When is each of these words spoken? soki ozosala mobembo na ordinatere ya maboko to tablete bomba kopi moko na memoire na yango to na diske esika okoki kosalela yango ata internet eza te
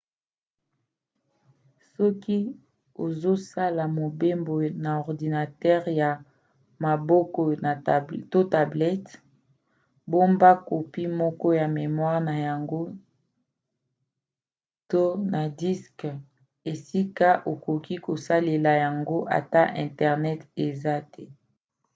soki 1.93 2.39
ozosala 3.05 3.83
mobembo 3.99 4.53
na 4.83 4.91
ordinatere 5.09 5.91
ya 6.01 6.11
maboko 6.83 7.39
to 8.31 8.39
tablete 8.53 9.11
bomba 10.11 10.51
kopi 10.67 11.03
moko 11.19 11.47
na 11.59 11.65
memoire 11.79 12.23
na 12.27 12.35
yango 12.47 12.81
to 14.91 15.03
na 15.31 15.41
diske 15.59 16.11
esika 16.71 17.29
okoki 17.51 17.95
kosalela 18.05 18.71
yango 18.83 19.17
ata 19.39 19.61
internet 19.85 20.41
eza 20.65 20.95
te 21.13 21.23